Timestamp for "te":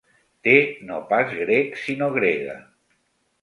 0.45-0.53